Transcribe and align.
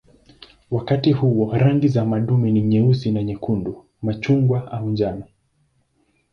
Wakati 0.71 1.11
huo 1.11 1.53
rangi 1.57 1.87
za 1.87 2.05
madume 2.05 2.51
ni 2.51 2.61
nyeusi 2.63 3.11
na 3.11 3.23
nyekundu, 3.23 3.85
machungwa 4.01 4.71
au 4.71 4.89
njano. 4.89 5.23